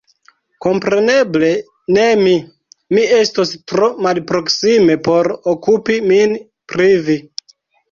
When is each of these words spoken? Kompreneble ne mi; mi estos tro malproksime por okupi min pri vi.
Kompreneble 0.65 1.51
ne 1.97 2.05
mi; 2.21 2.33
mi 2.95 3.03
estos 3.19 3.53
tro 3.73 3.91
malproksime 4.07 4.99
por 5.11 5.31
okupi 5.55 6.01
min 6.09 6.37
pri 6.75 6.91
vi. 7.07 7.23